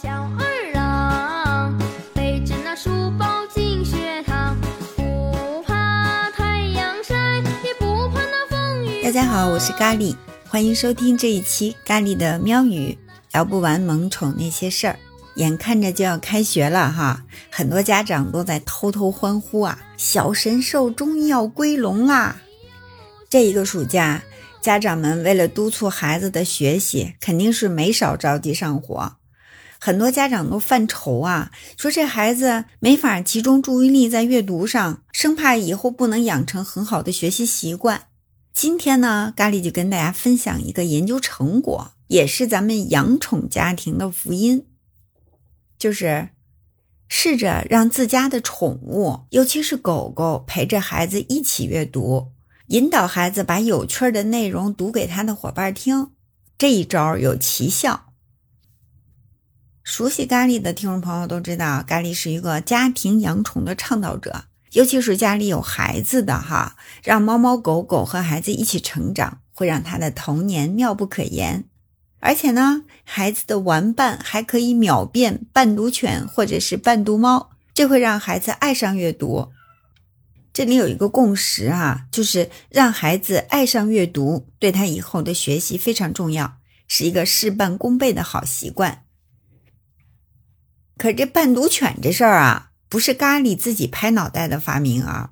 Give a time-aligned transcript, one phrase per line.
[0.00, 1.78] 小二郎，
[2.14, 4.56] 背着那书包进学堂，
[4.96, 9.02] 不怕太阳晒，也不怕那风雨。
[9.02, 10.16] 大家好，我是咖喱，
[10.48, 12.96] 欢迎收听这一期咖喱的喵语，
[13.32, 14.98] 聊不完萌宠那些事儿。
[15.34, 19.78] 眼看着就要开学了哈，很多家长都在偷偷欢呼啊！
[19.98, 22.36] 小神兽终于要归笼啦！
[23.28, 24.22] 这一个暑假，
[24.62, 29.16] 家长们为了督促孩子的学习，肯定是没少着急上火。
[29.84, 38.06] 很多家长都犯愁啊，说这孩子没法集中注意力在阅读上，生怕以后不能养成很好的学习习惯。
[38.54, 44.68] 今天呢，咖喱就跟大家分享一个研究成果，也是咱们养宠家庭的福音。
[45.76, 46.28] 就是
[47.08, 52.28] 试着让自家的宠物，尤其是狗狗，陪着孩子一起阅读，
[52.68, 56.12] 引导孩子把有趣的内容读给他的伙伴听。
[56.56, 58.11] 这一招有奇效。
[59.84, 71.64] 熟悉咖喱的听众朋友都知道，咖喱是一个家庭养宠的倡导者，尤其是家里有孩子的哈，让猫猫狗狗和孩子一起成长，会让他的童年妙不可言。
[72.20, 79.48] 而且呢，孩子的玩伴还可以秒变伴读犬或者是伴读猫，这会让孩子爱上阅读。
[80.52, 89.01] 这里有一个共识啊，就是让孩子爱上阅读，对他以后的学习非常重要，是一个事半功倍的好习惯。
[91.02, 95.30] 可这伴读犬这事儿啊，不是咖喱自己拍脑袋的发明啊。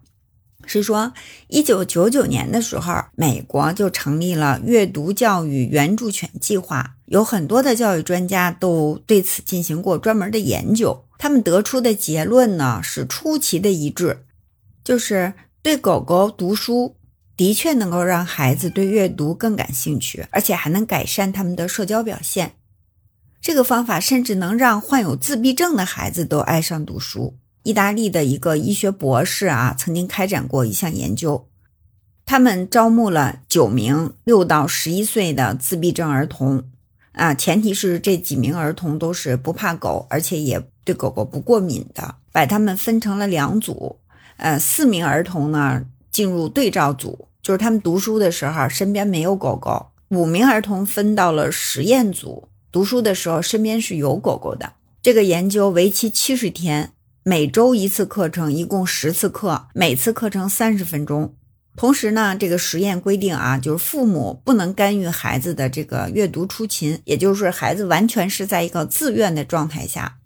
[0.67, 1.13] 是说，
[1.47, 11.05] 一九九九年的时候，美国就成立了阅读教育援助犬计划，有很多的教育专家都对此进行过专门的研究。
[11.19, 14.25] 他们得出的结论呢是出奇的一致，
[14.83, 16.97] 就是对狗狗读书
[17.37, 22.57] 的确能够让孩子对阅读更感兴趣，而且还能改善他们的社交表现。
[23.43, 27.39] 这个方法甚至能让患有自闭症的孩子都爱上读书。
[27.63, 31.49] 意大利的一个医学博士啊，曾经开展过一项研究，
[32.27, 36.65] 他们招募了九名六到十一岁的自闭症儿童，
[37.13, 43.99] 啊，前提是这几名儿童都是不怕狗，而且也对狗狗不过敏的，把他们分成了两组，
[44.37, 54.75] 呃，四名儿童呢进入对照组，就是他们读书的时候身边没有狗狗，五名儿童分到了实验组，读书的时候身边是有狗狗的。
[55.03, 56.93] 这个研究为期七十天。
[57.23, 61.35] 每周一次课程，一共十次课，每次课程三十分钟。
[61.77, 70.17] 同时呢，这个实验规定啊，就是父母不能干预孩子的这个阅读出勤，也就是孩子完全是在一个自愿的状态下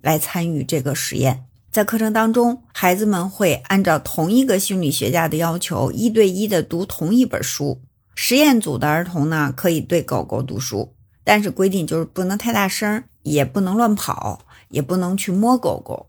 [0.00, 1.44] 来参与这个实验。
[1.70, 7.82] 在课程当中，孩子们会按照同一个心理学家的要求，一对一的读同一本书。
[8.14, 10.94] 实验组的儿童呢，可以对狗狗读书，
[11.28, 16.08] 但是规定就是不能太大声，也不能乱跑，也不能去摸狗狗。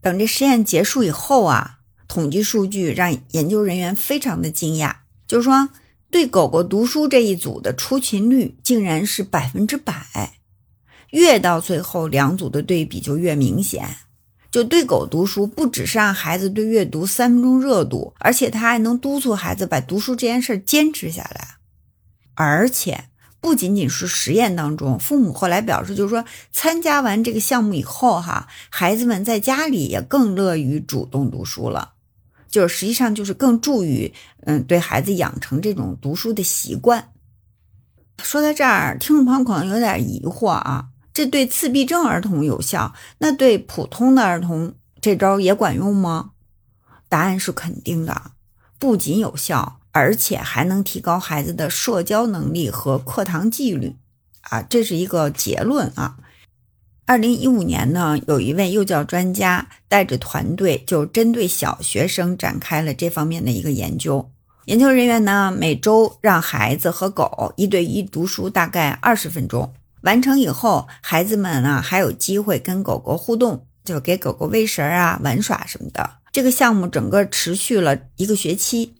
[0.00, 4.96] 等这实验结束以后啊，统计数据让研究人员非常的惊讶，
[5.28, 5.68] 就是说
[6.10, 10.32] 对狗狗读书这一组的出勤率竟然是百分之百，
[11.10, 13.88] 越到最后两组的对比就越明显。
[14.50, 21.58] 就对狗读书，不只是让孩子对阅读三分钟热度，而且他还能督促孩子把读书这件事坚持下来，
[22.34, 23.04] 而且。
[23.42, 31.94] 不仅仅是实验当中，父母后来表示，就是说参加完这个项目以后，哈，孩子们在家里也更乐于主动读书了，
[32.48, 34.14] 就是实际上就是更助于，
[34.46, 37.10] 嗯，对孩子养成这种读书的习惯。
[38.22, 46.30] 说到这儿，听众朋友可能有点疑惑啊，这对自闭症儿童有效，那对普通的儿童这招也管用吗？
[47.08, 48.30] 答案是肯定的，
[48.78, 49.80] 不仅有效。
[49.92, 53.94] 而且还能提高孩子的社交能力和课堂纪律，
[54.40, 56.16] 啊，这是一个结论啊。
[57.04, 64.30] 二零一五年呢，有一位幼教专家带着团队，就针对小学生展开了这方面的一个研究。
[64.66, 69.74] 研究人员呢，每周让孩子和狗一对一读书，大概二十分钟。
[70.02, 76.18] 完成以后，孩子们呢还有机会跟狗狗互动，就给狗狗喂食啊、玩耍什么的。
[76.30, 78.94] 这个项目整个持续了一个学期。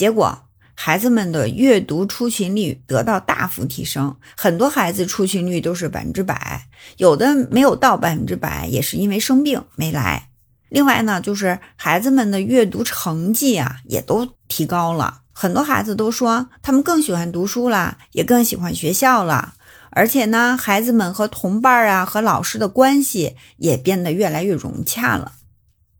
[0.00, 6.66] 结果，孩子们的阅读出勤率得到大幅提升，很多孩子出勤率都是百分之百，
[6.96, 10.30] 有的没有到百分之百，也是因为生病没来。
[10.70, 15.20] 另外呢，就是孩子们的阅读成绩啊，也都提高了。
[15.34, 19.52] 很多孩子都说，他们更喜欢读书了，也更喜欢学校了。
[19.90, 25.32] 而且呢，孩子们和同伴啊，和老师的关系也变得越来越融洽了。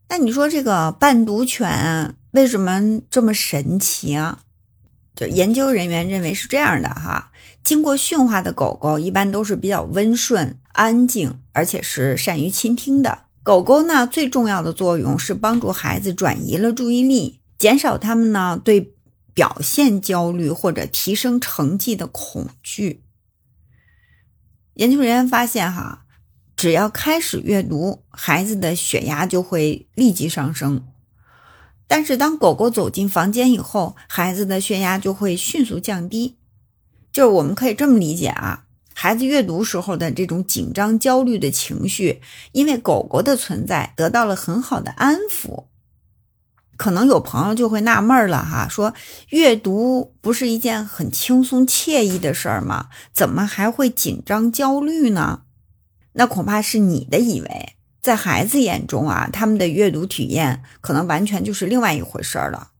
[0.09, 2.15] 那你说这个伴读犬？
[2.31, 4.39] 为什么这么神奇啊？
[5.15, 7.31] 就研究人员认为是这样的哈，
[7.63, 13.25] 经过驯化的狗狗一般都是比较温顺、安静，而且是善于倾听的。
[13.43, 18.93] 狗狗呢，最重要的作用是帮助孩子转移了注意力，减少他们呢对
[19.33, 23.03] 表现焦虑或者提升成绩的恐惧。
[24.75, 26.05] 研究人员发现，哈，
[26.55, 30.87] 只要开始阅读，孩子的血压就会立即上升。
[31.91, 36.37] 但是当狗狗走进房间以后，孩子的血压就会迅速降低。
[37.11, 38.63] 就是我们可以这么理解啊。
[38.93, 42.21] 孩子阅读时候的这种紧张、焦虑的情绪，
[42.53, 45.65] 因为狗狗的存在得到了很好的安抚。
[46.77, 48.93] 可能有朋友就会纳闷了哈，说
[49.27, 52.87] 阅读不是一件很轻松惬意的事儿吗？
[53.11, 55.41] 怎么还会紧张、焦虑呢？
[56.13, 62.71] 那恐怕是你的以为，在孩子眼中啊，他们的阅读体验可能完全就是另外一回事儿了。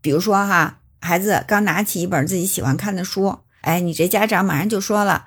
[0.00, 5.26] 比如说哈，孩子刚拿起一本自己喜欢看的书，哎，你这家长马上就说了。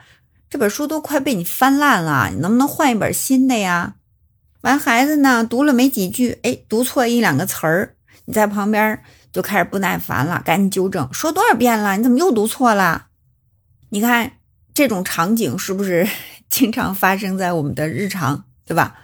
[0.49, 3.95] 这本书都快被你翻烂了，你能不能换一本新的呀？
[4.61, 7.95] 完，孩子呢读了没几句，哎，读错一两个词儿，
[8.25, 9.01] 你在旁边
[9.31, 13.07] 就开始不耐烦了，赶紧纠正，说多少遍了，你怎么又读错了？
[13.89, 14.33] 你看
[14.73, 16.07] 这种场景是不是
[16.49, 18.95] 经常发生在我们的日常，对吧？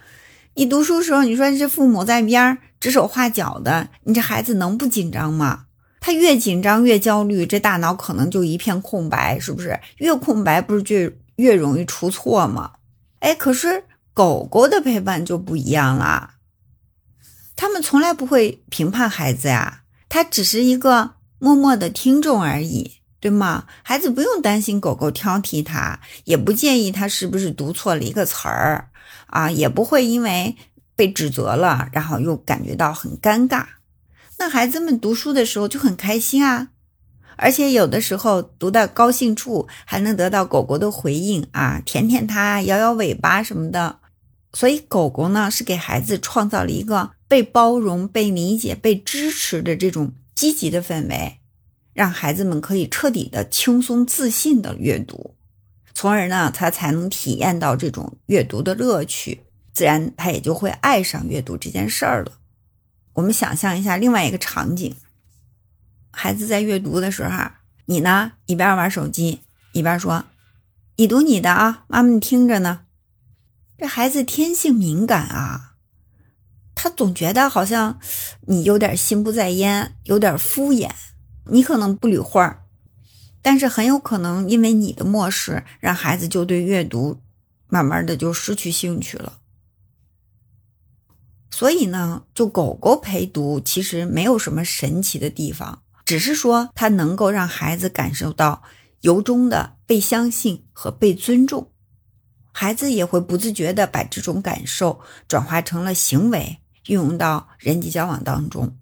[0.55, 5.65] 你读书时候，你说这父母在边儿指手画脚的，你这孩子能不紧张吗？
[5.99, 9.79] 他越紧张越焦虑，这大脑可能就一片空白，是不是？
[9.97, 11.13] 越空白不是就？
[11.37, 12.73] 越容易出错吗？
[13.17, 16.35] 哎，可是狗狗的陪伴就不一样啦，
[17.55, 23.63] 他们从来不会评判孩子呀，他只是一个默默的听众而已，对吗？
[23.83, 28.89] 孩子不用担心狗狗挑剔他，也不介意他是不是读错了一个词儿
[29.27, 30.57] 啊，也不会因为
[30.93, 33.65] 被指责了，然后又感觉到很尴尬。
[34.39, 36.67] 那孩子们读书的时候就很开心啊。
[37.37, 43.99] 而且有的时候读到高兴处，还能得到狗狗的回应啊，舔舔它，摇摇尾巴什么的。
[44.51, 51.39] 所以狗狗呢，是给孩子创造了一个被包容、被理解、被支持的这种积极的氛围，
[51.93, 55.35] 让孩子们可以彻底的轻松自信的阅读，
[55.93, 62.33] 从而呢，他才能体验到这种阅读的乐趣，自然他也就会爱上阅读这件事儿了。
[63.13, 64.95] 我们想象一下另外一个场景。
[66.09, 67.31] 孩子在阅读的时候，
[67.85, 69.41] 你呢一边玩手机
[69.71, 70.25] 一边说
[70.97, 72.81] ：“你读你的啊，妈妈你听着呢。”
[73.77, 75.75] 这孩子天性敏感啊，
[76.73, 77.99] 他总觉得好像
[78.47, 80.89] 你有点心不在焉，有点敷衍。
[81.45, 82.63] 你可能不理会儿，
[83.41, 87.21] 但是很有可能因为你的漠视，让孩子就对阅读
[87.67, 89.39] 慢慢的就失去兴趣了。
[91.51, 95.83] 所以呢，就狗狗陪读其实没有什么神奇的地方。
[96.05, 98.63] 只是说，它能够让孩子感受到
[99.01, 101.71] 由衷的被相信和被尊重，
[102.51, 106.57] 孩子也会不自觉的把这种感受转化成了行为，
[106.87, 108.77] 运用到人际交往当中。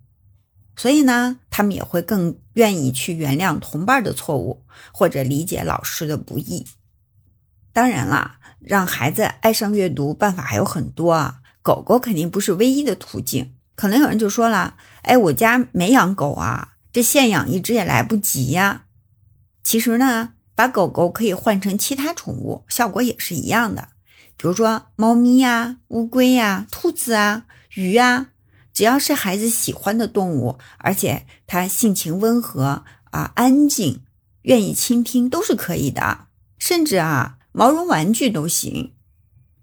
[0.81, 6.65] 所以呢，他们也会更愿意去原谅同伴的错误，或者理解老师的不易。
[7.71, 13.53] 当然了，让孩子爱上阅读办法还有很多啊，狗狗肯定不是唯一的途径。
[13.75, 18.85] 可能有人就说了：“哎，我家没养狗啊。”这现养一只也来不及呀。
[19.63, 23.89] 其实呢，把狗狗可以换成其他宠物，效果也是一样的。
[24.35, 28.30] 比如说猫咪呀、乌龟呀、兔子啊、鱼啊，
[28.81, 34.01] 只要是孩子喜欢的动物，而且它性情温和啊、安静、
[34.41, 36.25] 愿意倾听，都是可以的。
[36.57, 38.93] 甚至啊，毛绒玩具都行。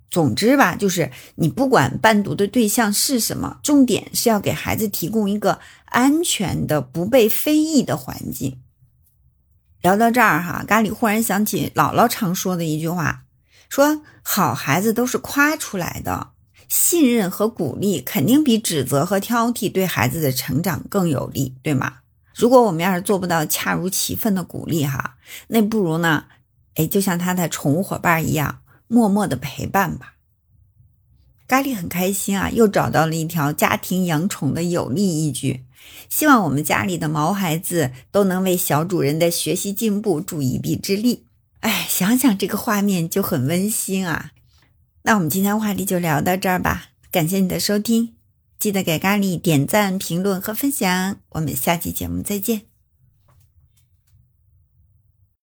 [0.09, 8.61] 总之吧，就是你不管伴读的对象是什么，重点是要给孩子提供一个安全的、不被非议的环境。
[9.83, 13.25] 聊到这儿哈，咖喱忽然想起姥姥常说的一句话，
[13.69, 16.31] 说好孩子都是夸出来的，
[16.69, 21.99] 信任和鼓励肯定比指责和挑剔对孩子的成长更有利，对吗？
[22.35, 25.17] 如果我们要是做不到恰如其分的鼓励哈，
[25.49, 26.27] 那不如呢，
[26.75, 28.61] 哎，就像他的宠物伙伴一样。
[28.91, 30.15] 默默的陪伴吧，
[31.47, 35.67] 咖喱很开心啊，又找到了一条家庭养宠的有利依据。
[36.09, 41.27] 希望我们家里的毛孩子都能为小主人的学习进步助一臂之力。
[41.61, 44.31] 哎，想想这个画面就很温馨啊。
[45.09, 48.13] 那我们今天话题就聊到这儿吧，感谢你的收听，
[48.59, 51.17] 记得给咖喱点赞、评论和分享。
[51.31, 52.68] 我们下期节目再见。